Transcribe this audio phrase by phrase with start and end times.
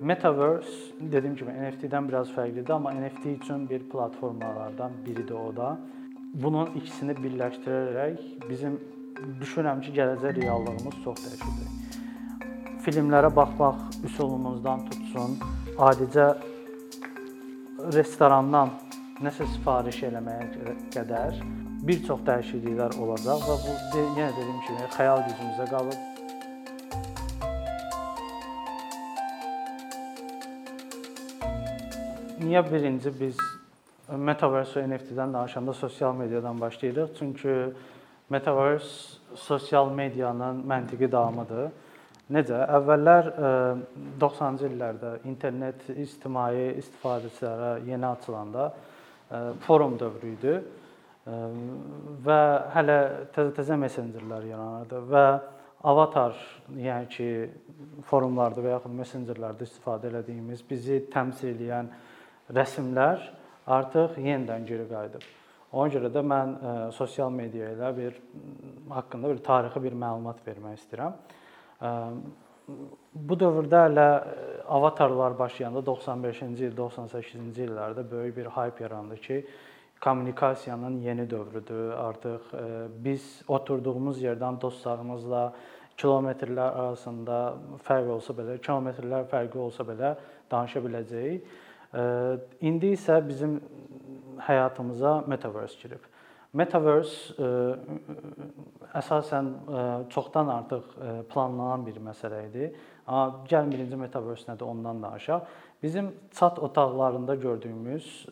[0.00, 0.70] Metaverse
[1.00, 5.76] dediyim kimi NFT-dən biraz fərqlidir, amma NFT üçün bir platformalardan biridir o da.
[6.34, 8.78] Bunun ikisini birləşdirərək bizim
[9.40, 12.00] düşünürəm ki, gələcək reallığımız çox dəyişəcək.
[12.84, 15.38] Filmlərə baxmaq üsulumuzdan tutsun,
[15.78, 16.32] adicə
[17.94, 18.74] restorandan
[19.22, 21.38] nəsə sifariş eləməyə qədər
[21.86, 23.78] bir çox dəyişikliklər olacaq və bu
[24.18, 26.13] yenə dediyim kimi xəyal gücümüzə qalıb.
[32.44, 33.38] Niyə birinci biz
[34.20, 37.14] Metaverse və NFT-dən danışanda sosial mediadan başlayırıq?
[37.18, 37.54] Çünki
[38.30, 41.70] Metaverse sosial medianın məntiqi davamıdır.
[42.36, 42.60] Necə?
[42.76, 43.30] Əvvəllər
[44.20, 48.70] 90-cı illərdə internet ictimai istifadəçilərə yeni açılanda
[49.64, 50.54] forum dövrü idi
[52.28, 52.40] və
[52.76, 52.98] hələ
[53.32, 55.26] təzə-təzə messengerlər yaranırdı və
[55.84, 56.36] avatar,
[56.76, 57.28] yəni ki,
[58.08, 61.88] forumlarda və yaxud messengerlərdə istifadə etdiyimiz bizi təmsil edən
[62.52, 63.24] rəsmlər
[63.66, 65.24] artıq yenidən geri qayıdıb.
[65.74, 68.18] Ona görə də mən e, sosial media ilə bir
[68.94, 71.16] haqqında bir tarixi bir məlumat vermək istəyirəm.
[71.82, 71.90] E,
[73.14, 79.40] bu dövrdə hələ e, avatarlar başlayanda 95-ci il, 98-ci illərdə böyük bir hype yarandı ki,
[80.04, 81.90] kommunikasiyanın yeni dövrüdür.
[81.96, 82.50] Artıq
[83.04, 85.44] biz oturduğumuz yerdən dostlarımızla
[85.96, 87.38] kilometrlər arasında
[87.86, 90.16] fərq olsa belə, kilometrlər fərqi olsa belə
[90.50, 91.46] danışa biləcəyik
[92.60, 93.60] İndi isə bizim
[94.42, 96.02] həyatımıza metaverse girib.
[96.54, 97.34] Metaverse
[98.94, 99.50] əsasən
[100.10, 100.88] çoxdan artıq
[101.30, 102.68] planlanan bir məsələ idi.
[103.06, 105.46] Amma gəl birinci metaverse nədir ondan danışaq.
[105.82, 108.26] Bizim chat otaqlarında gördüyümüz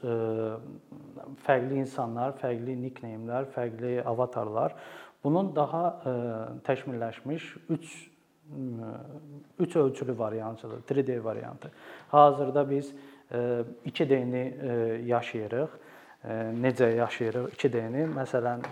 [1.46, 4.74] fərqli insanlar, fərqli nickname-lər, fərqli avatarlar
[5.24, 5.84] bunun daha
[6.66, 8.12] təkmilləşmiş 3
[9.58, 11.70] 3 ölçülü variantıdır, 3D variantı.
[12.08, 12.94] Hazırda biz
[13.32, 14.44] 2D-ni
[15.08, 15.68] yaşayırıq.
[16.62, 18.06] Necə yaşayırıq 2D-ni?
[18.14, 18.62] Məsələn,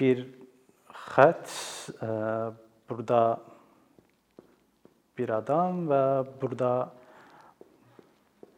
[0.00, 0.26] bir
[1.08, 1.48] xətt
[2.90, 3.40] burada
[5.18, 6.90] bir adam və burada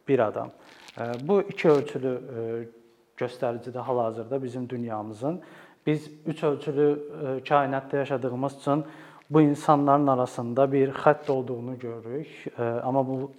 [0.07, 0.51] bir adam.
[1.21, 2.13] Bu iki ölçülü
[3.17, 5.41] göstəricidə hal-hazırda bizim dünyamızın
[5.85, 6.99] biz üç ölçülü
[7.49, 8.85] kainatda yaşadığımız üçün
[9.29, 12.59] bu insanların arasında bir xətt olduğunu görürük.
[12.59, 13.31] Amma bu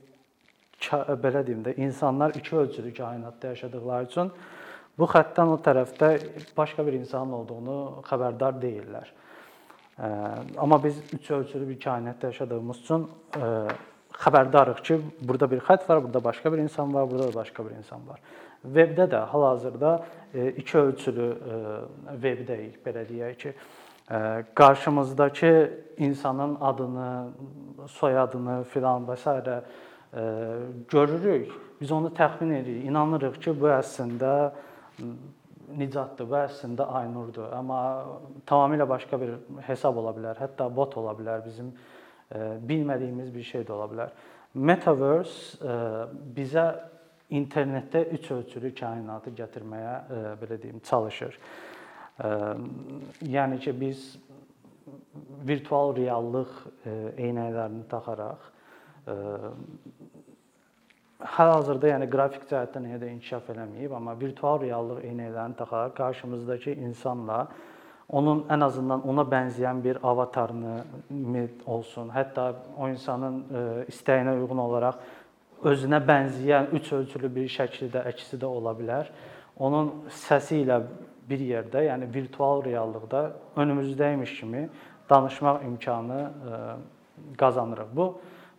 [0.91, 4.33] belə deyim də, insanlar iki ölçülü kainatda yaşadıkları üçün
[4.99, 6.09] bu xəttdən o tərəfdə
[6.57, 9.13] başqa bir insanın olduğunu xəbərdar deyillər.
[10.59, 13.09] Amma biz üç ölçülü bir kainatda yaşadığımız üçün
[14.13, 17.77] xəbərdarıq ki, burada bir xətt var, burada başqa bir insan var, burada da başqa bir
[17.77, 18.21] insan var.
[18.63, 20.05] Webdə də hal-hazırda
[20.57, 21.29] iki ölçülü
[22.23, 23.55] webdəyik, belə deyək ki,
[24.55, 27.31] qarşımızdakı insanın adını,
[27.89, 29.31] soyadını filan və s
[30.91, 34.53] görürük, biz onu təxmin edirik, inanırıq ki, bu əslində
[35.73, 37.49] Nicatdır, bu əslində Aynurdur.
[37.57, 37.81] Amma
[38.47, 39.35] tamamilə başqa bir
[39.65, 41.73] hesab ola bilər, hətta bot ola bilər, bizim
[42.69, 44.13] bilmədiyimiz bir şey də ola bilər.
[44.53, 45.57] Metaverse
[46.37, 46.67] bizə
[47.33, 49.97] internetdə üç ölçülü kainatı gətirməyə
[50.43, 51.39] belə deyim, çalışır.
[53.25, 54.05] Yəni ki, biz
[55.49, 56.53] virtual reallıq
[57.17, 58.52] eynəklərini taxaraq
[61.23, 67.47] hal-hazırda yəni qrafik cəhətdən hələ də inkişaf eləməyib, amma virtual reallıq eynəklərini taxaraq qarşımızdakı insanla
[68.13, 70.77] onun ən azından ona bənzəyən bir avatarını
[71.67, 73.39] olsun, hətta o insanın
[73.89, 74.99] istəyinə uyğun olaraq
[75.65, 79.09] özünə bənzəyən üç ölçülü bir şəkildə əksi də ola bilər.
[79.63, 80.81] Onun səsi ilə
[81.29, 83.23] bir yerdə, yəni virtual reallıqda
[83.57, 84.69] önümüzdəymiş kimi
[85.11, 86.21] danışmaq imkanı
[87.39, 87.97] qazanırıq.
[87.97, 88.07] Bu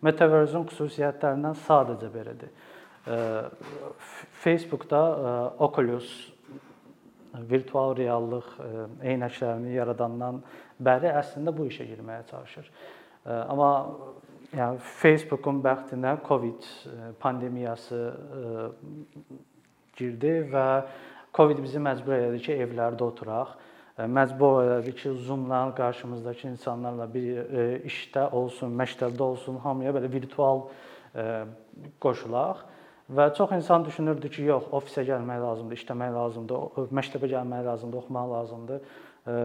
[0.04, 2.52] Metaverse-ün xüsusiyyətlərindən sadəcə biridir.
[4.44, 5.00] Facebook-da
[5.64, 6.10] Oculus
[7.50, 8.50] virtual reallıq
[9.02, 10.42] eynəklərini yaradandan
[10.84, 12.68] bəri əslində bu işə girməyə çalışır.
[13.24, 13.70] Amma
[14.54, 16.68] yəni Facebook-un bəxtinə Covid
[17.20, 18.00] pandemiyası
[19.98, 20.66] girdi və
[21.34, 23.56] Covid bizi məcbur elədi ki, evlərdə oturaq
[23.98, 30.64] məcbur elədi ki, Zoom-la qarşımızdakı insanlarla bir e, işdə olsun, məktəbdə olsun, hamıya belə virtual
[31.14, 31.44] e,
[32.02, 32.64] qoşulaq.
[33.14, 38.30] Və çox insan düşünürdü ki, yox, ofisə gəlmək lazımdır, işləmək lazımdır, məktəbə gəlmək lazımdır, oxumaq
[38.32, 38.82] lazımdır.
[39.24, 39.38] E,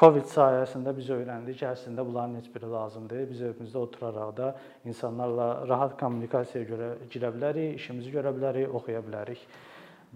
[0.00, 3.28] Covid sayəsində biz öyrəndik ki, əslində bunların heç biri lazım deyil.
[3.34, 4.54] Biz evimizdə oturaraq da
[4.88, 9.44] insanlarla rahat kommunikasiyaya görə girə bilərik, işimizi görə bilərik, oxuya bilərik.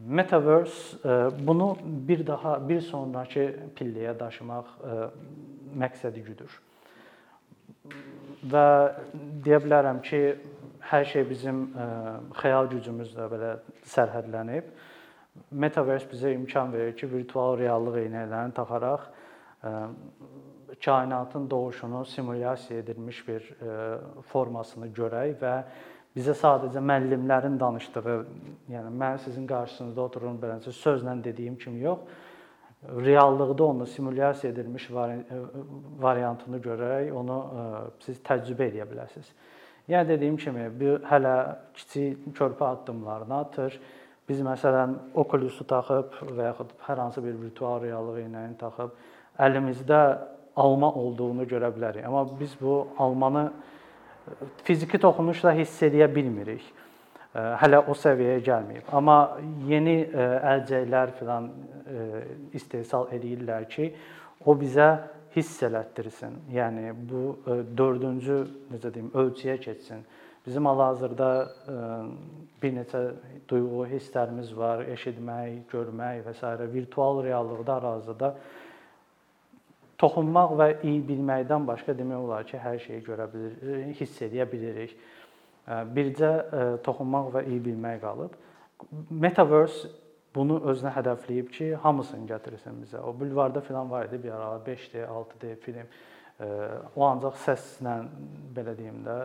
[0.08, 4.98] Metaverse e, bunu bir daha bir sonrakı pilləyə daşımaq e,
[5.80, 6.60] məqsədi güdür.
[8.46, 8.66] və
[9.44, 10.20] deyə bilərəm ki,
[10.90, 11.58] hər şey bizim
[12.40, 13.50] xəyal gücümüzlə belə
[13.86, 14.70] sərhədlənib.
[15.50, 19.06] Metaverse bizə imkan verir ki, virtual reallıq eynəklərini taxaraq
[20.84, 23.48] kainatın doğuşunu simulyasiya edilmiş bir
[24.32, 25.54] formasını görək və
[26.16, 28.16] bizə sadəcə müəllimlərin danışdığı,
[28.72, 32.00] yəni mən sizin qarşınızda otururum beləncə sözlə dediyim kimi yox,
[33.06, 34.88] reallıqda onu simulyasiya edilmiş
[36.00, 37.38] variantını görərək onu
[38.00, 39.30] siz təcrübə edə bilərsiniz.
[39.90, 41.34] Yəni dediyim kimi, bu hələ
[41.74, 43.80] kiçik körpə addımlarını atır.
[44.28, 48.92] Biz məsələn Oculus-u taxıb və yaxud hər hansı bir virtual reallıq eynəyini taxıb
[49.38, 50.00] əlimizdə
[50.56, 52.06] alma olduğunu görə bilərik.
[52.06, 53.50] Amma biz bu almanı
[54.66, 56.64] fiziki toxunuşla hiss edə bilmirik.
[57.34, 58.88] Hələ o səviyyəyə gəlməyib.
[58.90, 59.16] Amma
[59.68, 61.50] yeni əlcəklər filan
[62.58, 63.92] istehsal edirlər ki,
[64.42, 64.88] o bizə
[65.36, 66.40] hiss elətdirsin.
[66.50, 67.36] Yəni bu
[67.78, 68.40] 4-cü
[68.72, 70.02] necə deyim, ölçüyə keçsin.
[70.46, 71.30] Bizim hal-hazırda
[72.62, 73.02] bir neçə
[73.48, 76.54] duyğu, hisslərimiz var, eşitmək, görmək və s.
[76.72, 78.34] virtual reallıqda arazida
[80.00, 84.94] toxunmaq və iyi bilməkdən başqa demək olar ki, hər şeyi görə bilir, hiss edə bilirik.
[85.94, 86.30] Bircə
[86.84, 88.38] toxunmaq və iyi bilmək qalıb.
[89.10, 89.90] Metaverse
[90.34, 93.02] bunu özünə hədəfləyib ki, hamısını gətirsin bizə.
[93.04, 95.92] O bulvarda filan var idi bir ara 5D, 6D film
[96.96, 97.96] o ancaq səslə
[98.56, 99.16] belə deyim də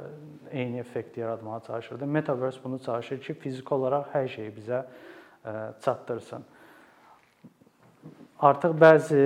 [0.51, 2.07] eyni effekti yaratmağa çalışırdı.
[2.07, 4.83] Metaverse bunu çalışır ki, fiziki olaraq hər şeyi bizə
[5.85, 6.43] çatdırsın.
[8.43, 9.21] Artıq bəzi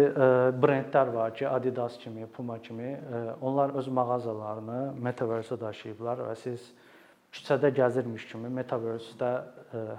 [0.62, 3.00] brendlər var ki, Adidas kimi, Puma kimi,
[3.42, 6.68] onlar öz mağazalarını metaverse-ə daşıyıblar və siz
[7.34, 9.32] küçədə gəzirmiş kimi metaverse-də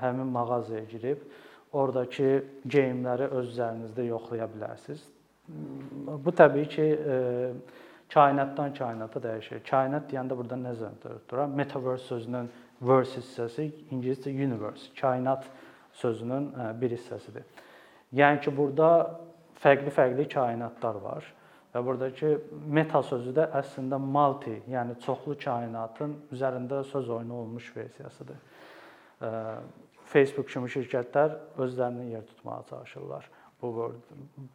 [0.03, 1.25] həmin mağazaya girib
[1.73, 5.03] oradakı geyimləri öz üzərinizdə yoxlaya bilərsiniz
[6.25, 6.85] Bu təbii ki,
[8.15, 9.63] kainatdan kainata dəyişir.
[9.71, 11.55] Kainat deyəndə burada nə nəzərdə tuturam?
[11.59, 12.51] Metaverse sözünün
[12.83, 15.47] verse hissəsi ingiliscə universe, kainat
[16.03, 17.47] sözünün bir hissəsidir.
[18.17, 18.89] Yəni ki, burada
[19.63, 21.27] fərqli-fərqli kainatlar var
[21.75, 22.33] və buradakı
[22.67, 28.41] meta sözü də əslində multi, yəni çoxlu kainatın üzərində söz oyunu olmuş versiyasıdır.
[30.11, 33.29] Facebook kimi şirkətlər özlərinin yer tutmağa çalışırlar
[33.63, 33.93] bu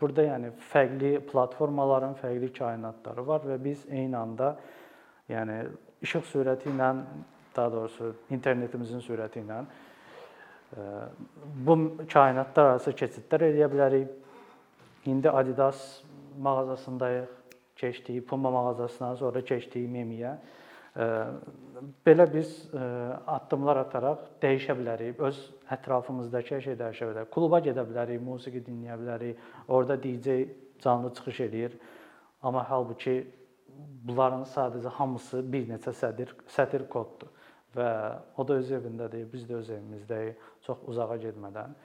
[0.02, 4.56] burada yəni fərqli platformaların fərqli kainatları var və biz eyni anda
[5.30, 5.60] yəni
[6.06, 6.92] işıq sürəti ilə
[7.56, 9.62] daha doğrusu internetimizin sürəti ilə
[11.68, 11.78] bu
[12.12, 14.12] kainatlar arası keçidlər edə bilərik.
[15.06, 16.02] İndi Adidas
[16.42, 17.30] mağazasındayıq,
[17.76, 20.36] keçdik Puma mağazasından sonra keçdik Memiyə
[22.06, 22.52] belə biz
[23.28, 25.20] addımlar ataraq dəyişə bilərik.
[25.20, 25.40] Öz
[25.76, 27.30] ətrafımızdakı hər şey dəyişə bilər.
[27.32, 29.42] Kluba gedə bilərik, musiqi dinləyə bilərik.
[29.68, 30.46] Orda DJ
[30.84, 31.76] canlı çıxış eləyir.
[32.42, 33.26] Amma halbuki
[34.08, 37.35] bunların sadəcə hamısı bir neçə sətir sətir koddur
[37.76, 37.92] və
[38.38, 41.76] o da öz evindədir, biz də öz evimizdəyik, çox uzağa getmədən.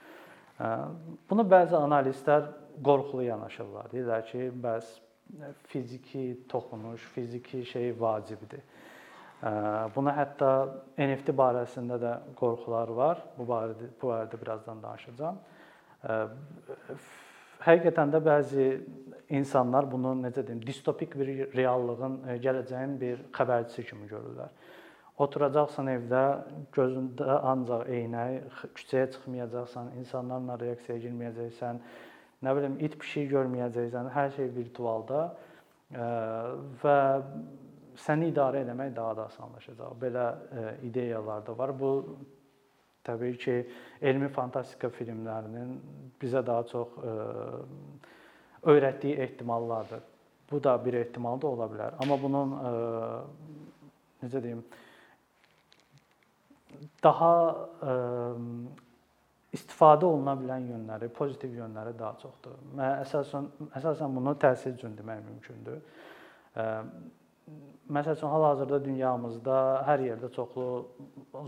[1.29, 2.49] Bunu bəzi analistlər
[2.83, 3.89] qorxulu yanaşırlar.
[3.93, 4.91] Deyirlər ki, bəs
[5.71, 8.61] fiziki toxunuş, fiziki şey vacibdir.
[9.95, 10.51] Buna hətta
[10.99, 13.23] NFT barəsində də qorxular var.
[13.37, 15.39] Bu barədə bu barədə birazdan danışacağam.
[17.61, 18.67] Həqiqətən də bəzi
[19.33, 24.53] insanlar bunu necə deyim, distopik bir reallığın, gələcəyin bir xəbərçisi kimi görürlər.
[25.21, 26.23] Oturacaqsan evdə,
[26.73, 31.81] gözündə ancaq eynək, küçəyə çıxmayacaqsan, insanlarla reaksiyaya girməyəcəksən,
[32.41, 35.25] nə bilim it pişik görməyəcəksən, hər şey virtualda
[36.81, 36.97] və
[37.99, 39.95] səni idarə etmək daha da asanlaşacaq.
[40.01, 41.73] Belə e, ideyalar da var.
[41.79, 41.91] Bu
[43.05, 43.55] təbii ki,
[44.01, 45.75] elmi fantastika filmlərinin
[46.21, 47.15] bizə daha çox e,
[48.71, 50.07] öyrətdiyi ehtimallardır.
[50.51, 51.97] Bu da bir ehtimal da ola bilər.
[52.03, 52.73] Amma bunun e,
[54.23, 54.63] necə deyim,
[57.03, 57.33] daha
[59.51, 62.59] istifadə oluna bilən yönləri, pozitiv yönləri daha çoxdur.
[62.77, 63.49] Mən əsasən
[63.79, 65.81] əsasən bunu təsir üçün demək mümkündür.
[67.91, 69.55] Məsəl üçün hal-hazırda dünyamızda
[69.87, 70.67] hər yerdə çoxlu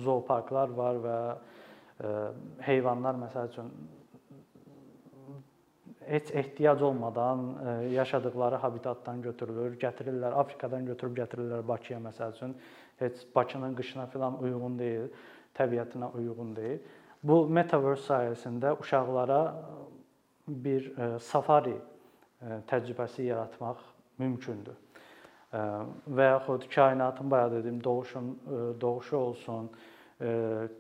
[0.04, 2.10] zooparklar var və e,
[2.68, 3.70] heyvanlar məsəl üçün
[6.08, 12.58] heç ehtiyac olmadan e, yaşadıkları habitatdan götürülür, gətirirlər, Afrikadan götürüb gətirirlər Bakıya məsəl üçün.
[13.04, 15.10] Heç Bakının qışına filan uyğun deyil,
[15.56, 16.80] təbiətinə uyğun deyil.
[17.24, 19.42] Bu metaverse sayəsində uşaqlara
[20.48, 21.78] bir e, safari
[22.68, 23.84] təcrübəsi yaratmaq
[24.20, 24.80] mümkündür
[25.54, 28.30] və yaxud kainatın bayaq dediyim doğuşun
[28.82, 29.70] doğuşu olsun,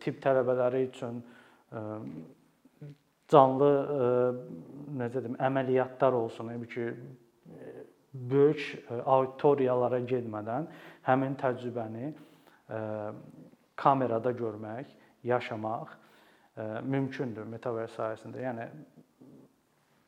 [0.02, 1.20] tibb tələbələri üçün
[3.30, 3.70] canlı
[4.98, 6.88] necə deyim, əməliyyatlar olsun, yəni ki,
[8.14, 10.68] böyük auditoriyalara getmədən
[11.08, 12.14] həmin təcrübəni
[13.76, 14.92] kamerada görmək,
[15.24, 15.96] yaşamaq
[16.86, 18.42] mümkündür metaverse sayəsində.
[18.44, 18.68] Yəni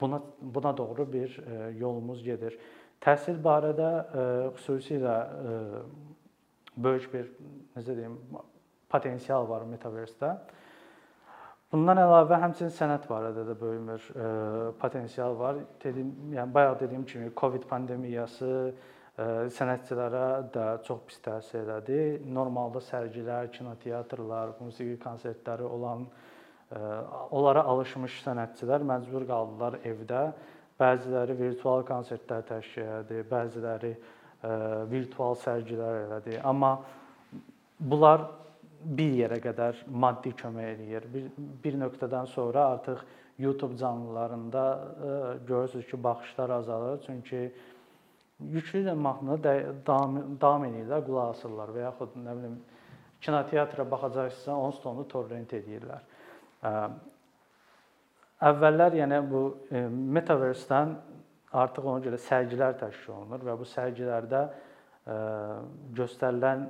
[0.02, 1.40] buna buna doğru bir
[1.80, 2.58] yolumuz gedir.
[3.02, 3.90] Təhsil barədə
[4.60, 5.16] xüsusilə
[6.78, 7.32] böyük bir
[7.76, 8.20] necə deyim,
[8.90, 10.36] potensial var metaverse-də.
[11.76, 14.28] Bundan əlavə həmçinin sənət barədə də böyük bir e,
[14.80, 15.58] potensial var.
[15.84, 19.26] Dedim, yəni bayaq dediyim kimi Covid pandemiyası e,
[19.58, 20.22] sənətçilərə
[20.54, 21.98] də çox pis təsir elədi.
[22.38, 26.80] Normalda sərgilər, kinoteatrlar, musiqi konsertləri olan e,
[27.36, 30.24] onlara alışmış sənətçilər məcbur qaldılar evdə.
[30.80, 34.56] Bəziləri virtual konsertlər təşkil etdi, bəziləri e,
[34.96, 36.40] virtual sərgilər elədi.
[36.40, 36.78] Amma
[37.84, 38.30] bunlar
[38.86, 41.08] bir yerə qədər maddi kömək eləyir.
[41.14, 41.30] Bir,
[41.64, 43.02] bir nöqtədən sonra artıq
[43.40, 47.54] YouTube canlılarında e, görürsüz ki, baxışlar azalır, çünki
[48.40, 52.56] yüklü mahnı davam davam edirlər, qulaq asırlar və yaxud nə bilim
[53.22, 56.06] kinoteatra baxacaqsınızsa, onsuz da onu torrent edirlər.
[56.64, 56.72] Ə,
[58.52, 59.88] əvvəllər yəni bu e,
[60.20, 60.96] metaverse-dən
[61.56, 64.48] artıq ona görə sərgilər təşkil olunur və bu sərgilərdə
[65.94, 66.64] göstərilən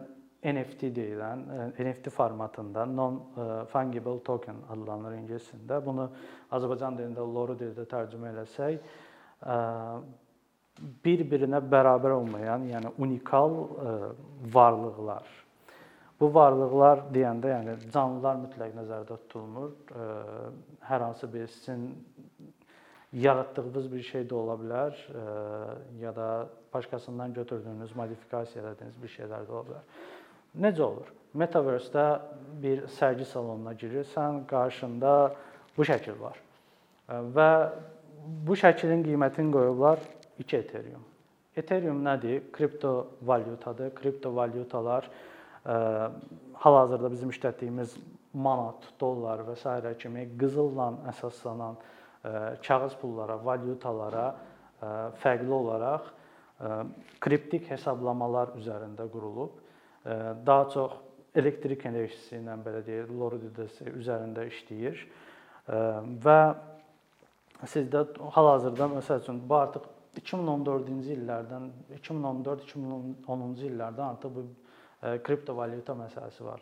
[0.45, 5.79] NFT deyilən e, NFT formatında non-fungible token adlanır ingiliscəsində.
[5.85, 6.09] Bunu
[6.53, 8.77] Azərbaycan dilində loru dilində tərcümə eləsək,
[9.41, 9.57] e,
[11.05, 13.95] bir-birinə bərabər olmayan, yəni unikal e,
[14.53, 15.31] varlıqlar.
[16.19, 19.73] Bu varlıqlar deyəndə, yəni canlılar mütləq nəzərdə tutulmur.
[20.87, 21.89] Hər hansı bir sizin
[23.11, 25.01] yaratdığınız bir şey də ola bilər,
[25.99, 26.29] ya da
[26.73, 29.83] başqasından götürdüyünüz, modifikasiya etdiyiniz bir şeylər də ola bilər.
[30.61, 31.11] Necə olur?
[31.35, 32.05] Metaverse-də
[32.63, 35.11] bir sərgi salonuna girirsən, qarşında
[35.75, 36.39] bu şəkil var.
[37.35, 37.49] Və
[38.47, 39.99] bu şəklin qiymətini qoyublar
[40.39, 41.03] 2 Ethereum.
[41.55, 42.45] Ethereum nədir?
[42.55, 43.93] Kripto valyutadır.
[43.95, 45.09] Kripto valyutalar
[46.63, 47.97] hal-hazırda bizim işlətdiyimiz
[48.33, 49.95] manat, dollar və s.
[49.99, 51.77] kimi qızılla əsaslanan
[52.63, 54.25] kağız pullara, valyutalara
[55.23, 56.09] fərqli olaraq
[57.19, 59.64] kriptik hesablamalar üzərində qurulub
[60.45, 60.91] daha çox
[61.35, 65.01] elektrik enerjisi ilə belə deyək, loridası üzərində işləyir.
[66.25, 66.39] Və
[67.71, 69.89] sizdə hal-hazırda məsəl üçün bu artıq
[70.21, 74.45] 2014-cü illərdən 2014-2010-cu illərdən artıq bu
[75.25, 76.61] kriptovalyuta məsələsi var.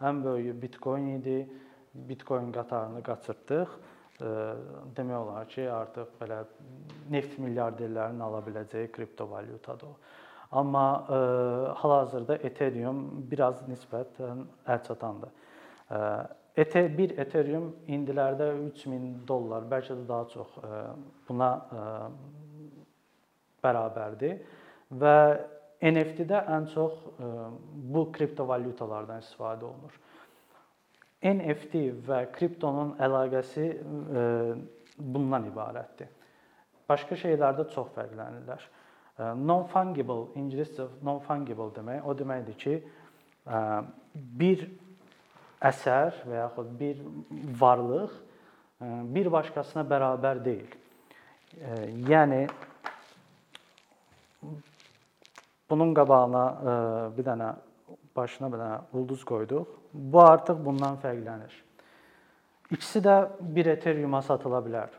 [0.00, 1.48] Ən böyüyü Bitcoin idi.
[1.94, 3.76] Bitcoin qatarını qaçırtdıq.
[4.96, 6.40] Demək olar ki, artıq belə
[7.10, 9.94] neft milyarderlərinin ala biləcəyi kriptovalyutadır o.
[10.52, 11.18] Amma e,
[11.80, 15.32] hal-hazırda Ethereum biraz nisbətən əlçatandır.
[15.90, 20.82] E, bir Ethereum indilərdə 3000 dollar, bəlkə də daha çox e,
[21.28, 21.86] buna e,
[23.64, 24.38] bərabərdir
[25.02, 25.16] və
[25.84, 27.30] NFT-də ən çox e,
[27.94, 29.98] bu kriptovalyutalardan istifadə olunur.
[31.24, 34.24] NFT və kriptonun əlaqəsi e,
[34.98, 36.10] bundan ibarətdir.
[36.88, 38.64] Başqa şeylərdə çox fərqlənirlər.
[39.18, 42.78] Non-fungible, ingiliscə non-fungible demək, o deməkdir ki,
[44.14, 44.64] bir
[45.62, 47.02] əsər və yaxud bir
[47.60, 48.16] varlıq
[49.14, 50.72] bir başqasına bərabər deyil.
[52.10, 52.42] Yəni
[55.70, 56.44] bunun qabağına
[57.14, 57.52] bir dənə
[58.16, 59.70] başına bir dənə ulduz qoyduq.
[59.94, 61.54] Bu artıq bundan fərqlənir.
[62.74, 64.90] İkisi də bir Ethereum-a satıla bilər.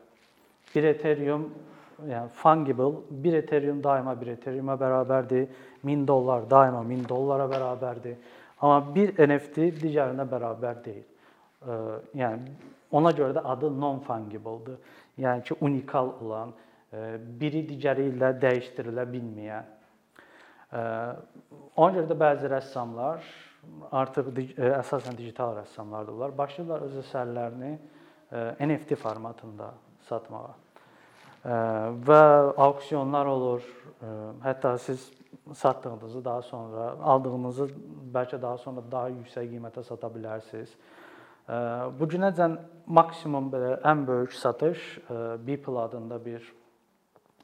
[0.75, 1.49] Bir Ethereum
[2.03, 5.47] yəni fungible bir Ethereum daima bir Ethereum-a bərabərdir.
[5.83, 8.15] 1000 dollar daima 1000 dollara bərabərdir.
[8.61, 11.05] Amma bir NFT digərinə bərabər deyil.
[12.15, 12.55] Yəni
[12.91, 14.77] ona görə də adı non-fungible-dır.
[15.17, 16.53] Yəni ki, unikal olan,
[17.39, 19.71] biri digəri ilə dəyişdirilə bilməyən.
[21.75, 23.23] Ona görə də bəzi rəssamlar
[23.95, 24.29] artıq
[24.81, 26.35] əsasən digital rəssamlardırlar.
[26.37, 27.73] Başlayırlar öz əsərlərini
[28.59, 29.73] NFT formatında
[30.09, 30.64] satmağa
[31.45, 32.21] və
[32.57, 33.63] auksionlar olur.
[34.43, 35.11] Hətta siz
[35.53, 37.67] satdığınızı daha sonra aldığınızı
[38.13, 40.71] bəlkə daha sonra daha yüksək qiymətə sata bilərsiniz.
[41.99, 44.85] Bu günəcən maksimum belə ən böyük satış
[45.45, 46.47] Beeple adında bir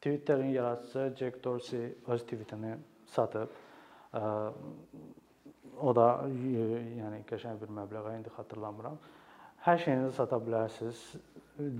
[0.00, 2.76] Twitterin yaradıcısı Jack Dorsey öz tweetini
[3.06, 3.48] satıb.
[5.78, 8.96] O da yəni qəşəng bir məbləğə indi xatırlamıram.
[9.66, 11.02] Hər şeyinizi sata bilərsiniz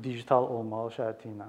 [0.02, 1.46] digital olmağı şərti ilə.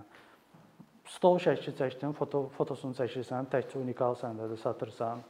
[1.10, 5.24] Stol şəkli çəkdin, foto fotosunu çəkirsən, təkcə unikal səndədir, satırsan.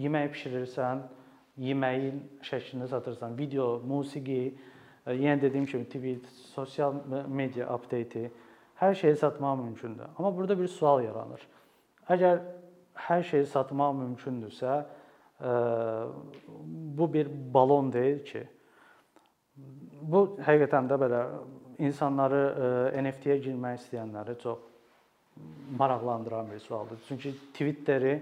[0.00, 1.02] Yemək bişirirsən,
[1.60, 4.54] yeməyin şəklini satırsan, video, musiqi,
[5.06, 6.24] yenə dediyim kimi tweet,
[6.54, 6.96] sosial
[7.28, 8.30] media update
[8.80, 10.08] hər şeyi satmaq mümkündür.
[10.18, 11.42] Amma burada bir sual yaranır.
[12.10, 12.40] Əgər
[13.08, 14.80] hər şeyi satmaq mümkündürsə,
[16.98, 18.42] bu bir balon deyil ki.
[20.00, 21.20] Bu həqiqətən də belə
[21.80, 22.42] insanları
[23.04, 24.58] NFT-yə girmək istəyənləri çox
[25.78, 27.00] maraqlandıran bir sualdır.
[27.08, 28.14] Çünki Twitteri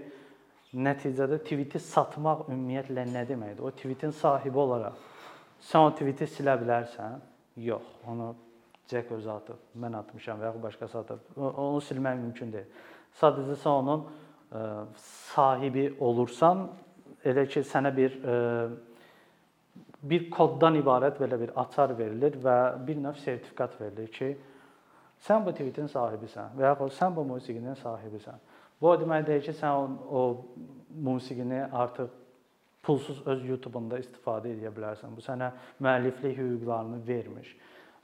[0.75, 3.63] nəticədə tweeti satmaq ümumiyyətlə nə deməkdir?
[3.63, 4.99] O tweetin sahibi olaraq
[5.71, 7.19] sən o tweeti silə bilərsən?
[7.59, 8.29] Yox, onu
[8.89, 11.25] Jack özü atıb, mən atmışam və ya başqası atıb.
[11.37, 12.69] Onu silmək mümkün deyil.
[13.19, 14.61] Sadəcə sən onun ə,
[15.29, 16.65] sahibi olursan,
[17.25, 18.37] elə ki sənə bir ə,
[20.09, 24.31] bir koddan ibarət belə bir açar verilir və bir növ sertifikat verilir ki,
[25.27, 28.41] sən bu tweetin sahibisən və ya sən bu musiqinin sahibisən.
[28.81, 32.09] Bu o demək deyil ki, sən o, o musiqini artıq
[32.83, 35.11] pulsuz öz YouTube-unda istifadə edə bilərsən.
[35.13, 35.51] Bu sənə
[35.83, 37.57] müəlliflik hüquqlarını vermir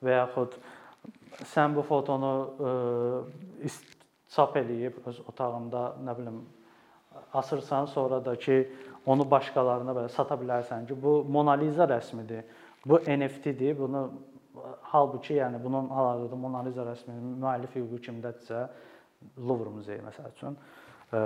[0.03, 0.57] və yaxud
[1.51, 3.69] sən bu fotonu ə,
[4.35, 6.39] çap eləyib öz otağında, nə bilim,
[7.33, 8.57] asırsan, sonra da ki,
[9.05, 12.43] onu başqalarına belə sata bilərsən ki, bu Mona Lisa rəsmidir.
[12.85, 13.77] Bu NFT-dir.
[13.79, 14.07] Bunu
[14.91, 18.65] halbuki, yəni bunun hal-hazırda Mona Lisa rəsminin müəllif hüququ kimdədirsə,
[19.41, 20.57] Louvre muzeyi məsəl üçün,
[21.13, 21.21] ə,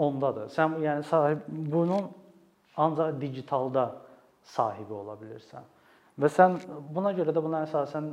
[0.00, 0.48] ondadır.
[0.54, 2.06] Sən yəni sahib bunun
[2.76, 3.90] ancaq digitalda
[4.54, 5.66] sahibi ola bilirsən.
[6.18, 6.56] Və sən
[6.94, 8.08] buna görə də buna əsasən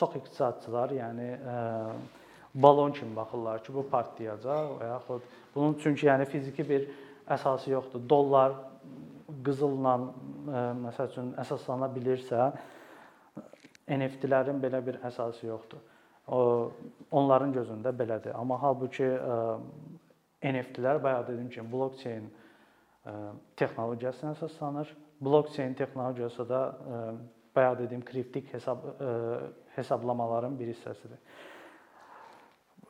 [0.00, 1.56] çox iqtisadçılar, yəni ə,
[2.56, 6.88] balon kimi baxırlar ki, bu partlayacaq və yaxud bunun çünki yəni fiziki bir
[7.36, 8.04] əsası yoxdur.
[8.08, 8.56] Dollar
[9.44, 12.48] qızılla ə, məsəl üçün əsaslana bilirsə,
[13.92, 15.84] NFT-lərin belə bir əsası yoxdur.
[16.32, 16.72] O
[17.14, 18.32] onların gözündə belədir.
[18.34, 19.40] Amma halbuki ə,
[20.48, 22.30] NFT-lər bayaq dediyim kimi blockchain
[23.56, 24.88] texnologiyasına əsaslanır
[25.20, 26.94] Blockchain texnologiyası da e,
[27.56, 29.08] bayaq dediyim kriptik hesab e,
[29.76, 31.18] hesablamaların bir hissəsidir.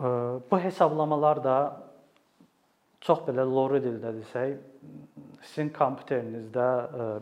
[0.01, 0.07] E,
[0.51, 1.57] bu hesablamalar da
[3.01, 4.57] çox belə lore dildə desək,
[5.43, 6.69] sizin kompüterinizdə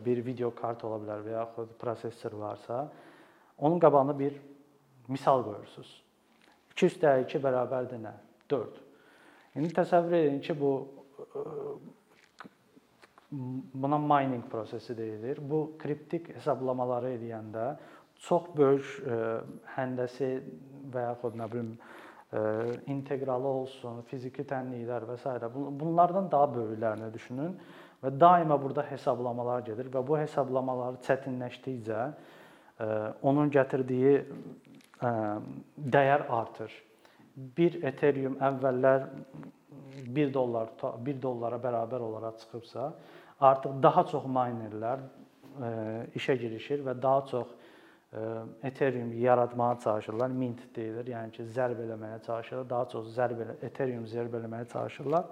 [0.05, 2.87] bir video kart ola bilər və yaxud prosessor varsa,
[3.57, 4.39] onun qabağına bir
[5.07, 6.01] misal qoyursunuz.
[6.71, 8.13] 2 + 2 bərabərdir nə?
[8.49, 8.81] 4.
[9.55, 10.71] İndi təsəvvür edin ki, bu
[13.31, 15.39] buna mining prosesi deyilir.
[15.49, 17.75] Bu kriptik hesablamaları edəndə
[18.27, 19.17] çox böyük e,
[19.75, 20.29] həndəsi
[20.93, 22.41] və yaxud nə bilim e,
[22.91, 25.35] inteqralı olsun, fiziki tənliklər və s.
[25.51, 27.57] bunlardan daha böyüklərini düşünün
[28.03, 32.01] və daima burada hesablamalar gedir və bu hesablamalar çətinləşdikcə
[32.79, 32.89] e,
[33.21, 34.17] onun gətirdiyi
[35.91, 36.71] dəyər artır.
[37.35, 39.09] 1 Ethereum əvvəllər
[39.95, 40.69] 1 dollar
[41.05, 42.93] 1 dollara bərabər olaraq çıxıbsa,
[43.39, 45.69] artıq daha çox minerlər e,
[46.19, 47.47] işə girişir və daha çox
[48.13, 48.21] e,
[48.63, 50.29] Ethereum yaratmağa çalışırlar.
[50.29, 52.69] Mint deyilir, yəni ki, zərb eləməyə çalışırlar.
[52.69, 55.29] Daha çox zərb elə Ethereum zərb eləməyə çalışırlar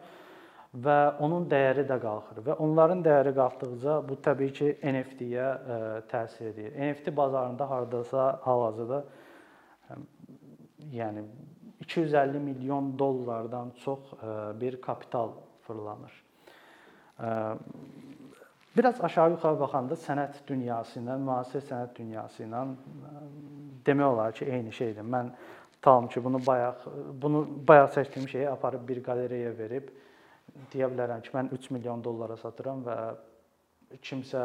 [0.74, 5.76] və onun dəyəri də qalxır və onların dəyəri qalxdıqca bu təbii ki, NFT-yə e,
[6.10, 6.74] təsir edir.
[6.74, 9.04] NFT bazarında hardasa hal-hazırda
[10.94, 11.24] yəni
[11.84, 14.00] 250 milyon dollardan çox
[14.62, 15.30] bir kapital
[15.68, 16.24] fırlanır.
[18.78, 22.64] Biraz aşağı-yuxarı baxanda sənət dünyası ilə, müasir sənət dünyası ilə
[23.86, 25.06] demək olar ki, eyni şeydir.
[25.06, 25.30] Mən
[25.82, 26.88] tam ki, bunu bayaq
[27.22, 29.92] bunu bayaq çəkdiyim şeyi aparıb bir qalereyaya verib
[30.74, 32.98] deyə bilərəm ki, mən 3 milyon dollara satıram və
[34.02, 34.42] kimsə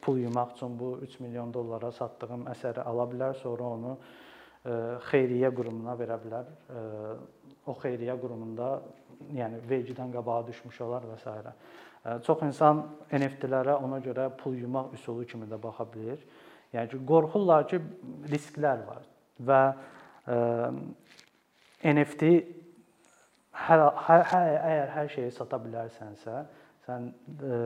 [0.00, 3.96] pul yumaq üçün bu 3 milyon dollara satdığım əsəri ala bilər, sonra onu
[5.10, 6.50] xeyriyyə qurumuna verə bilər.
[7.66, 8.68] O xeyriyyə qurumunda
[9.34, 11.54] yəni vergidən qabağa düşmüş olar və s.
[12.26, 12.82] Çox insan
[13.14, 16.18] NFT-lərə ona görə pul yumaq üsulu kimi də baxa bilər.
[16.72, 17.78] Yəni ki, qorxurlar ki,
[18.32, 19.04] risklər var
[19.46, 19.60] və
[20.32, 20.38] ə,
[21.92, 22.30] NFT
[23.66, 26.42] hər, hər, hər əgər hər şeyi sata bilərsənsə,
[26.86, 27.10] sən
[27.44, 27.60] ə,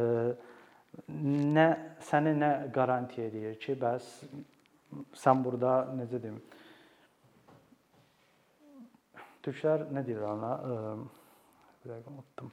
[1.56, 1.66] nə
[2.08, 4.10] səni nə qaranti edir ki, bəs
[5.22, 6.40] sən burada necə deyim?
[9.46, 10.52] Türklər nə deyirlər ona?
[11.82, 12.48] Bir dəqiqə unutdum.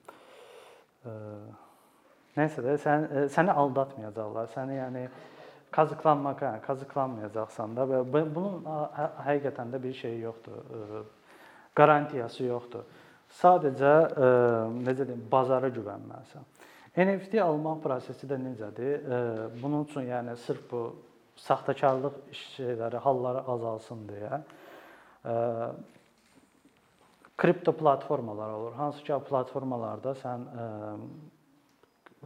[2.37, 4.51] Nəysə də sən səni aldatmayacaqlar.
[4.53, 5.07] Səni yəni
[5.73, 8.03] kazıqlanmaq, hə, kazıqlanmayacaqsan da və
[8.35, 8.61] bunun
[8.93, 11.07] hə, həqiqətən də bir şey yoxdur.
[11.73, 12.85] Qarantiyası yoxdur.
[13.33, 13.93] Sadəcə
[14.85, 16.45] necə deyim, bazara güvənməlisən.
[16.93, 19.07] NFT almaq prosesi də necədir?
[19.63, 20.83] Bunun üçün yəni sırf bu
[21.41, 24.43] saxtakarlıq şeyləri, halları azalsın deyə
[27.37, 28.73] kripto platformalar olur.
[28.77, 30.45] Hansı ki, platformalarda sən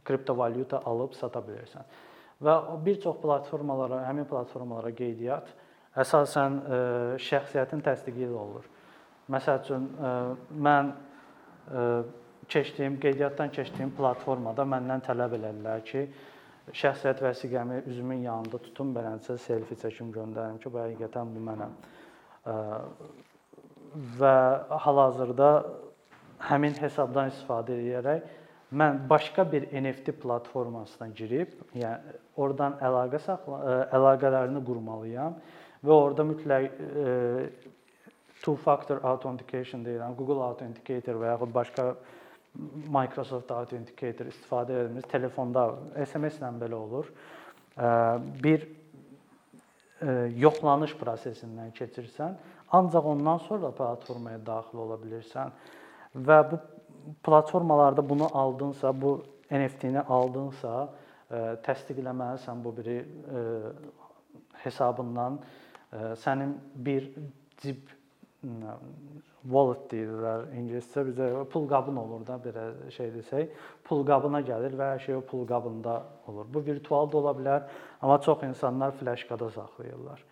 [0.05, 1.87] kriptovalyuta alıb sata bilirsən.
[2.43, 5.49] Və bir çox platformalara, həmin platformalara qeydiyyat
[5.97, 6.59] əsasən
[7.23, 8.67] şəxsiyyətin təsdiqi ilə olur.
[9.33, 9.87] Məsəl üçün
[10.67, 10.91] mən
[12.47, 16.03] keçdiyim, qeydiyyatdan keçdiyim platformada məndən tələb elədilər ki,
[16.71, 21.73] şəxsiyyət vəsiqəmi üzümün yanında tutum, beləncə selfie çəkim göndərim ki, bu həqiqətən bu mənəm.
[23.97, 24.37] Və
[24.83, 25.51] hal-hazırda
[26.47, 28.27] həmin hesabdan istifadə edərək
[28.77, 35.37] mən başqa bir NFT platformasına girib, yəni oradan əlaqə saxla əlaqələrini qurmalıyam
[35.81, 36.67] və orada mütləq
[38.43, 41.87] two factor authentication deyilən Google Authenticator və yaxud başqa
[42.93, 45.07] Microsoft Authenticator istifadə edilir.
[45.09, 45.71] Telefonda
[46.03, 47.09] SMS-lə belə olur.
[48.43, 48.67] Bir
[50.37, 52.37] yoxlanış prosesindən keçirsən,
[52.71, 55.51] ancaq ondan sonra platformaya daxil ola bilirsən
[56.15, 56.59] və bu
[57.23, 60.89] platformalarda bunu aldınsa, bu NFT-ni aldınsa,
[61.63, 62.97] təsdiqləməlisən bu biri
[64.63, 65.39] hesabından
[66.19, 67.07] sənin bir
[67.61, 67.93] cib
[69.47, 71.03] wallet deyirlər ingiliscə.
[71.07, 73.53] Bizə pul qabın olur da belə şey desək,
[73.87, 76.47] pul qabına gəlir və hər şey o pul qabında olur.
[76.53, 77.67] Bu virtual da ola bilər,
[78.01, 80.23] amma çox insanlar flaşkada saxlayırlar.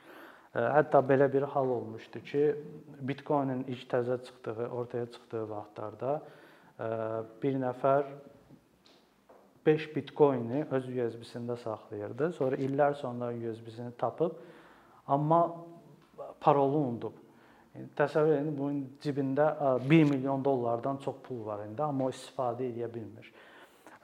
[0.56, 2.44] Hətta belə bir hal olmuşdu ki,
[3.04, 6.14] Bitcoin-in ilk təzə çıxdığı, ortaya çıxdığı vaxtlarda
[7.44, 8.06] bir nəfər
[9.66, 12.32] 5 Bitcoin-i öz USB-sində saxlayırdı.
[12.38, 14.38] Sonra illər sonra USB-sini tapıb,
[15.08, 15.42] amma
[16.40, 17.20] parolu unudub.
[17.98, 19.50] Təsəvvür edin, bunun cibində
[19.90, 23.28] 1 milyon dollardan çox pul var indi, amma o istifadə edə bilmir.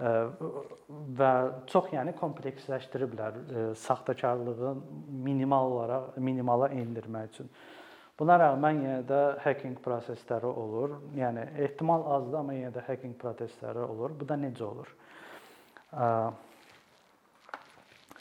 [0.01, 1.31] Və
[1.69, 3.35] çox yəni kompleksləşdiriblər
[3.77, 4.73] saxtakarlığı
[5.27, 7.51] minimal olaraq minimala endirmək üçün.
[8.17, 10.95] Buna rəğmən yenə də hacking prosesləri olur.
[11.17, 14.13] Yəni ehtimal azdır, amma yenə də hacking prosesləri olur.
[14.17, 14.89] Bu da necə olur?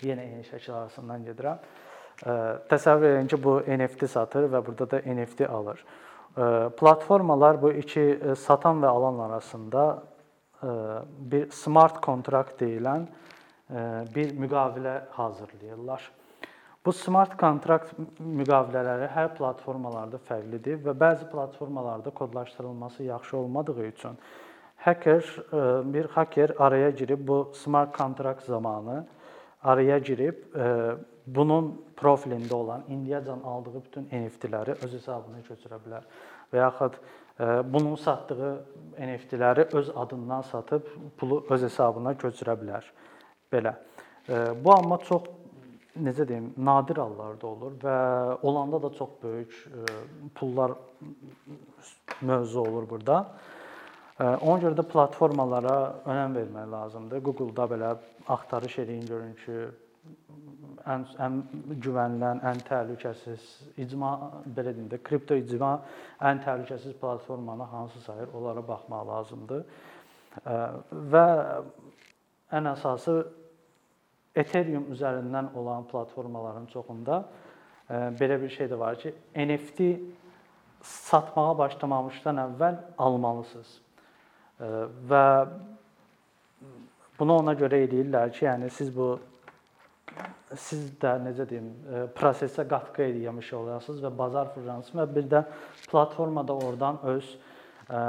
[0.04, 1.64] Yenə eyni şəkil arasından gedirəm.
[2.68, 5.84] Təsəvvür edin ki, bu NFT satır və burada da NFT alır.
[6.80, 10.02] Platformalar bu iki satan və alan arasında
[10.62, 13.06] bir smart kontrakt deyilən
[14.14, 16.10] bir müqavilə hazırlayırlar.
[16.84, 24.18] Bu smart kontrakt müqavilələri hər platformalarda fərqlidir və bəzi platformalarda kodlaşdırılması yaxşı olmadığı üçün
[24.76, 25.24] hacker
[25.94, 29.06] bir hacker araya girib bu smart kontrakt zamanı
[29.62, 30.44] araya girib
[31.26, 36.06] bunun profilində olan indiyəcən aldığı bütün NFT-ləri öz hesabına köçürə bilər
[36.52, 37.02] və yaxud e,
[37.64, 38.64] bunun satdığı
[39.00, 42.84] NFT-ləri öz adından satıb pulu öz hesabına köçürə bilər.
[43.52, 43.74] Belə.
[44.64, 45.22] Bu amma çox
[45.98, 47.96] necə deyim, nadir hallarda olur və
[48.46, 49.84] olanda da çox böyük e,
[50.34, 50.72] pullar
[52.20, 53.16] mövzu olur burada.
[54.20, 57.22] Ona görə də platformalara önəm vermək lazımdır.
[57.24, 57.94] Google-da belə
[58.28, 59.54] axtarış eləyin görün ki,
[60.88, 61.40] ən ən
[61.84, 63.46] güvənilən, ən təhlükəsiz
[63.80, 64.12] icma
[64.46, 65.76] belə deyim də kripto icma
[66.20, 69.64] ən təhlükəsiz platformanı hansı sayır, onlara baxmaq lazımdır.
[71.14, 71.26] Və
[72.52, 73.20] ən əsası
[74.36, 77.24] Ethereum üzərindən olan platformaların çoxunda
[77.90, 79.80] belə bir şey də var ki, NFT
[80.82, 83.72] satmağa başlamamışdan əvvəl almalısınız.
[85.10, 85.24] Və
[87.18, 89.18] bunu ona görə eləyirlər ki, yəni siz bu
[90.58, 95.42] siz də necə deyim, e, prosesə qatqı eləmiş olasınız və bazar fırlansın və bir də
[95.90, 97.32] platforma da oradan öz
[97.88, 98.00] e,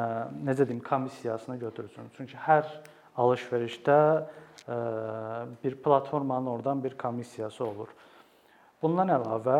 [0.50, 2.10] necə deyim, komissiyasını götürsün.
[2.17, 2.67] Çünki hər
[3.17, 4.78] alış-verişdə e,
[5.63, 7.89] bir platformanın oradan bir komissiyası olur.
[8.82, 9.58] Bundan əlavə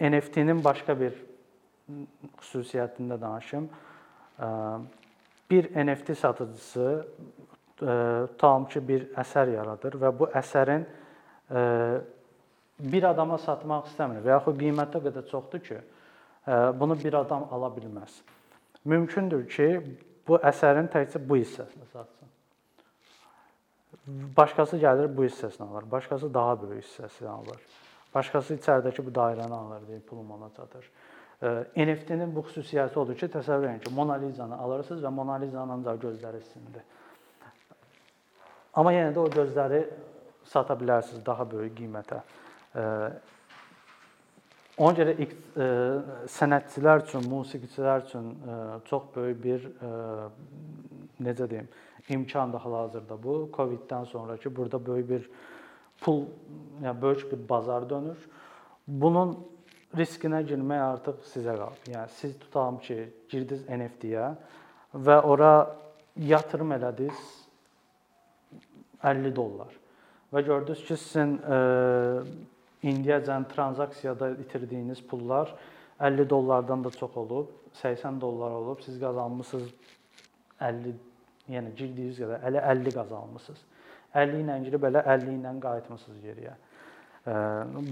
[0.00, 1.14] NFT-nin başqa bir
[2.40, 3.68] xüsusiyyətində danışım.
[5.50, 7.06] Bir NFT satıcısı
[8.38, 10.86] tam ki bir əsər yaradır və bu əsərin
[12.80, 15.80] bir adama satmaq istəmir və yaxud qiyməti o qədər çoxdur ki,
[16.80, 18.20] bunu bir adam ala bilməz.
[18.84, 19.68] Mümkündür ki,
[20.28, 22.28] bu əsərin təkcə bu hissəsini satsın.
[24.36, 27.60] Başqası gəlir bu hissəsini alır, başqası daha böyük hissəsini alır.
[28.14, 30.88] Başqası içəridəki bu dairəni alır deyib pulum ona çatır.
[31.76, 36.00] NFT-nin bu xüsusiyyəti odur ki, təsəvvür edin ki, Mona Lizanı alırsınız və Mona Lizanın ancaq
[36.02, 36.82] gözləri sizindir.
[38.74, 39.82] Amma yenə də o gözləri
[40.46, 42.20] sata bilərsiniz daha böyük qiymətə.
[44.80, 45.12] Ona görə
[46.30, 48.30] sənətçilər üçün, musiqiçilər üçün
[48.88, 49.66] çox böyük bir
[51.20, 51.68] necə deyim,
[52.08, 53.34] imkandır hal-hazırda bu.
[53.52, 55.26] Covid-dən sonrakı burada böyük bir
[56.00, 56.24] pul,
[56.82, 58.22] yəni böyük bir bazar dönür.
[58.86, 59.36] Bunun
[59.98, 61.84] riskinə girmək artıq sizə qalıb.
[61.90, 64.30] Yəni siz tutalım ki, girdiniz NFT-yə
[64.94, 65.52] və ora
[66.16, 67.20] yatırım elədiniz
[69.04, 69.74] 50 dollar
[70.32, 71.36] və gördünüz ki, sizin
[72.86, 75.54] indiyəcən tranzaksiyada itirdiyiniz pullar
[76.00, 78.80] 50 dollardan da çox olub, 80 dollar olub.
[78.80, 79.68] Siz qazanmısınız
[80.60, 80.94] 50,
[81.48, 83.60] yəni girdiyiniz qədər elə 50 qazanmısınız.
[84.14, 86.54] 50 ilə girib elə 50 ilə qayıtmısınız geriyə.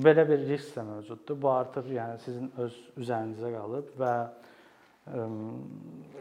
[0.05, 1.37] Belə bir risk də mövcuddur.
[1.43, 4.15] Bu artıq yəni sizin öz üzərinizə qalıb və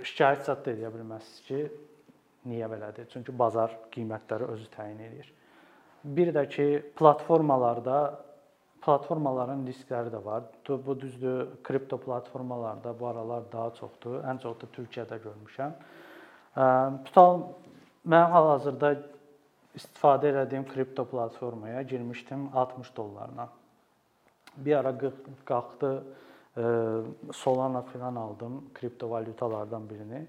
[0.03, 1.61] şikayət zad da edə bilməzsiniz ki,
[2.49, 3.07] niyə belədir?
[3.11, 5.29] Çünki bazar qiymətləri özü təyin edir.
[6.03, 6.67] Bir də ki,
[6.99, 7.99] platformalarda
[8.85, 10.43] platformaların riskləri də var.
[10.67, 14.21] Bu düzdür, kripto platformalarda bu aralar daha çoxdur.
[14.23, 15.73] Ən çox da Türkiyədə görmüşəm.
[17.07, 17.41] Tutal
[18.07, 18.93] mən hal-hazırda
[19.77, 23.49] istifadə etdiyim kripto platformaya girmişdim 60 dollarla.
[24.57, 24.93] Bir ara
[25.45, 25.91] qalxdı
[27.33, 30.27] Solana filan aldım, kripto valyutalardan birini.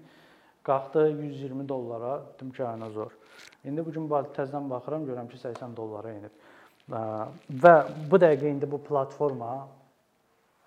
[0.69, 2.21] Qalxdı 120 dollara,
[2.67, 3.11] ana zor.
[3.65, 6.33] İndi bu gün təzədən baxıram, görürəm ki, 80 dollara enib.
[7.63, 7.73] Və
[8.11, 9.67] bu dəqiqə indi bu platforma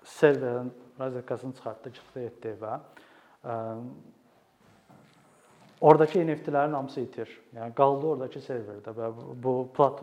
[0.04, 2.72] serverin razıyakasını çıxartdı, çıxdı etdi və
[5.80, 7.30] oradakı NFT-lərin hamısı itir.
[7.56, 9.12] Yəni qaldı oradakı serverdə və
[9.42, 10.02] bu plat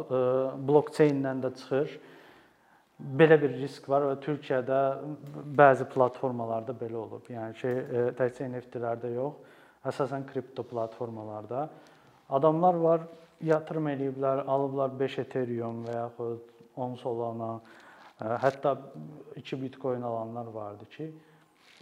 [0.68, 2.00] blokçeyindən də çıxır.
[3.20, 4.80] Belə bir risk var və Türkiyədə
[5.56, 7.30] bəzi platformalarda belə olub.
[7.32, 7.72] Yəni ki,
[8.20, 9.38] təkcə NFT-lərdə yox,
[9.88, 11.70] əsasən kripto platformalarda
[12.30, 13.08] adamlar var
[13.42, 17.52] yatırım eləyiblər, alıblar 5 Ethereum və yaxud 10 Solana,
[18.20, 18.76] hətta
[19.40, 21.08] 2 Bitcoin alanlar vardı ki,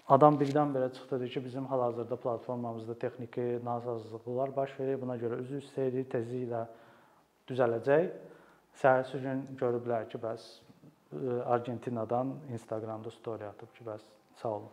[0.07, 5.59] adam birdən-birə çıxdı dedi ki, bizim hal-hazırda platformamızda texniki nasazlıqlar baş verir, buna görə üzr
[5.63, 6.67] istəyirik, tezliklə
[7.49, 8.07] düzələcək.
[8.77, 10.47] Səhərsi gün görüblər ki, bəs
[11.47, 14.05] Argentinadan Instagramda story atıb ki, bəs
[14.41, 14.71] sağ olun.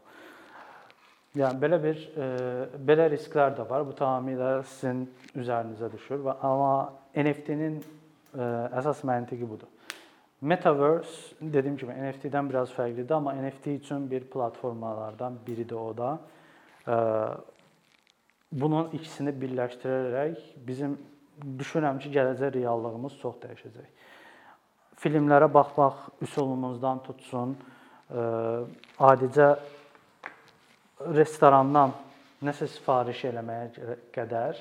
[1.35, 2.27] Yəni belə bir e,
[2.87, 3.83] belə risklər də var.
[3.87, 5.01] Bu tamamilə sizin
[5.35, 6.75] üzərinizə düşür və amma
[7.19, 8.47] NFT-nin e,
[8.79, 9.67] əsas məntiqi budur.
[10.45, 16.15] Metaverse dediyim kimi NFT-dən biraz fərqlidir, amma NFT üçün bir platformalardan biridir o da.
[16.87, 16.97] E,
[18.53, 20.99] bunun ikisini birləşdirərək bizim
[21.59, 24.11] düşünürəm ki, gələcək reallığımız çox dəyişəcək.
[25.03, 27.57] Filmlərə baxmaq üsulumuzdan tutsun,
[28.07, 28.29] e,
[29.03, 29.57] adicə
[31.01, 31.93] restorandan
[32.45, 34.61] nəsə sifariş eləməyə qədər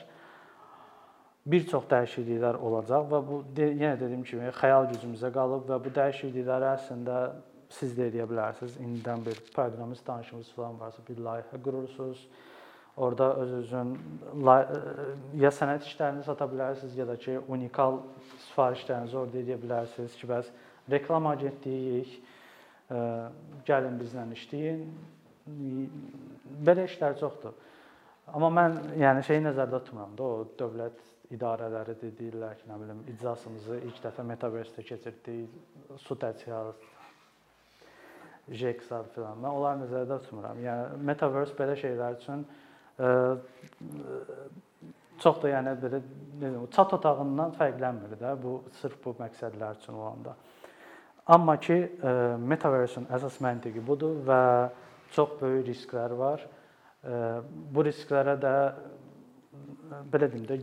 [1.46, 6.70] bir çox dəyişikliklər olacaq və bu yenə dediyim kimi xəyal gücümüzə qalıb və bu dəyişiklikləri
[6.72, 7.18] əslində
[7.74, 8.78] siz də edə bilərsiniz.
[8.80, 12.28] İndidən bir proqramist tanışınız falan varsa bir layihə qurursunuz.
[12.98, 13.96] Orda öz-özün
[15.42, 18.04] ya sənət işlərini sata bilərsiniz ya da ki, unikal
[18.50, 20.52] sifarişlərinizi orada edə bilərsiniz ki, bəs
[20.94, 22.14] reklam agentliyiyik,
[23.66, 24.86] gəlin bizlə işləyin,
[25.48, 27.54] belə işlər çoxdur.
[28.34, 31.02] Amma mən yəni şeyi nəzərdə tutmuram da, o dövlət
[31.34, 35.56] idarələri deyirlər ki, nə bilim, iclasımızı ilk dəfə metaverse-də keçirdik,
[36.00, 36.92] su təchizatı
[38.52, 39.40] JEX-lar filan.
[39.40, 40.60] Mən onları nəzərdə tutmuram.
[40.64, 42.46] Yəni metaverse belə şeylər üçün
[43.00, 43.12] ə,
[45.24, 46.02] çox da yəni belə
[46.42, 50.36] bilim, çat otağından fərqlənmir də bu sırf bu məqsədlər üçün olanda.
[51.34, 51.78] Amma ki,
[52.52, 54.42] metaverse-in əsas məntiqi budur və
[55.16, 56.44] çox böyük risklər var.
[57.74, 58.56] Bu risklərə də
[60.12, 60.60] belə deyim də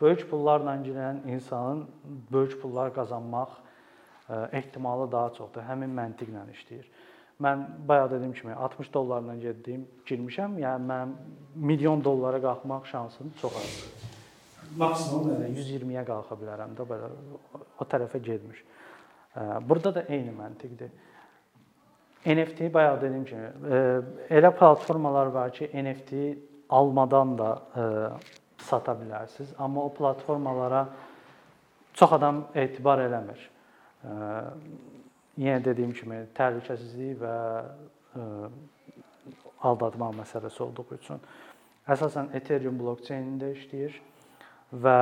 [0.00, 1.84] böyük pullarla girən insanın
[2.32, 3.58] böyük pullar qazanmaq
[4.52, 5.62] ehtimalı daha çoxdur.
[5.68, 6.86] Həmin məntiqlə işləyir.
[7.42, 10.58] Mən bayaq dediyim kimi 60 dollarla getdim, girmişəm.
[10.62, 11.14] Yəni mən
[11.54, 14.10] milyon dollara qalxmaq şansım çox azdır.
[14.78, 17.10] Maksimum belə 120-yə qalxa bilərəm də belə
[17.52, 18.62] o tərəfə getmiş.
[19.68, 20.92] Burada da eyni məntiqdir.
[22.26, 23.78] NFT bayaq dediyim kimi, e,
[24.30, 26.12] elə platformalar var ki, NFT
[26.70, 27.84] almadan da e,
[28.62, 30.86] sata bilərsiniz, amma o platformalara
[31.94, 33.40] çox adam etibar eləmir.
[34.04, 34.10] E,
[35.42, 37.36] yenə dediyim kimi, təhlükəsizlik və
[39.64, 41.22] aldatma məsələsi olduğu üçün
[41.90, 43.96] əsasən Ethereum blokçeynində işləyir
[44.84, 44.98] və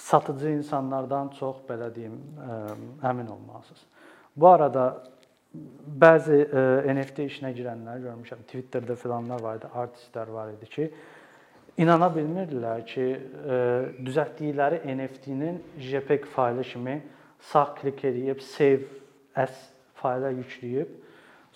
[0.00, 2.16] satıcı insanlardan çox belə deyim,
[3.02, 3.84] əmin olmalısınız.
[4.36, 4.86] Bu arada
[6.00, 6.42] bəzi
[6.94, 8.44] NFT işinə girənlər görmüşəm.
[8.50, 10.88] Twitterdə filanlar var idi, artistlər var idi ki,
[11.82, 13.58] inana bilmirdilər ki, e,
[14.06, 16.96] düzəltdikləri NFT-nin JPEG faylı kimi
[17.50, 18.86] sağ klik edib save
[19.36, 19.54] as
[19.98, 20.90] fayla yükləyib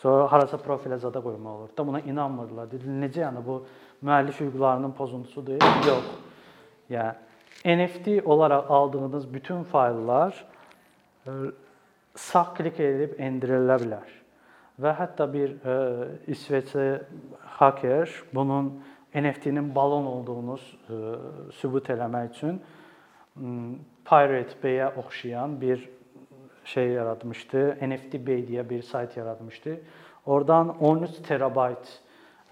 [0.03, 1.73] sonra harasa profilə zada qoymaq olur.
[1.79, 2.71] Da buna inanmırdılar.
[2.71, 3.61] Dedilər, necə yəni bu
[4.03, 5.63] müəllif hüquqlarının pozuntusudur?
[5.87, 6.09] Yox.
[6.91, 10.45] Yəni NFT olaraq aldığınız bütün fayllar
[11.27, 11.31] e,
[12.15, 14.13] sağ klik edib endirilə bilər.
[14.83, 15.77] Və hətta bir e,
[16.33, 16.87] İsveçli
[17.59, 18.73] hacker bunun
[19.15, 21.01] NFT-nin balon olduğunu e,
[21.61, 22.63] sübut eləmək üçün
[24.05, 25.89] Pirate Bay-ə oxşayan bir
[26.65, 27.77] şey yaratmışdı.
[27.89, 29.77] NFT Bay deyə bir sayt yaratmışdı.
[30.27, 31.89] Oradan 13 terabayt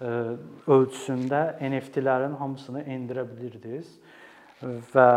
[0.01, 3.93] ə, ölçüsündə NFT-lərin hamısını endirə bilirdiniz
[4.61, 5.07] və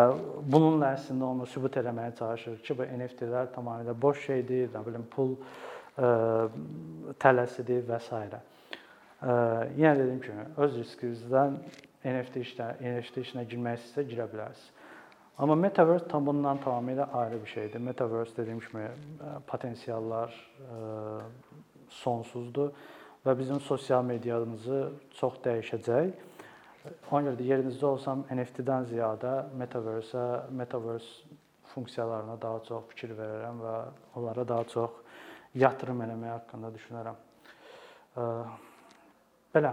[0.48, 5.34] bununla əslində onu sübut etməyə çalışır ki, bu NFT-lər tamamilə boş şeydir, nə bilim pul
[5.36, 6.10] ə,
[7.20, 8.22] tələsidir və s.
[8.24, 9.34] Ə,
[9.80, 11.58] yenə dediyim kimi, öz riskinizdən
[12.04, 14.72] NFT işlə, NFT işinə girmək istəsə girə bilərsiniz.
[15.38, 17.80] Amma metaverse tam bundan tamamilə ayrı bir şeydir.
[17.82, 18.84] Metaverse dediyim kimi
[19.46, 21.22] potensiallar ə,
[21.90, 22.70] sonsuzdur
[23.26, 24.84] və bizim sosial mediamızı
[25.18, 26.12] çox dəyişəcək.
[26.84, 31.38] Ona görə də yerinizdə olsam NFT-dən ziyadə metaverse-ə, metaverse
[31.72, 33.76] funksiyalarına daha çox fikir verərəm və
[34.20, 34.98] onlara daha çox
[35.64, 37.16] yatırım eləmək haqqında düşünərəm.
[39.54, 39.72] Belə.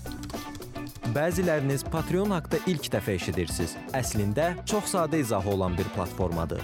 [1.11, 3.73] Bəziləriniz Patreon haqqında ilk dəfə eşidirsiniz.
[3.99, 6.63] Əslində çox sadə izahı olan bir platformadır.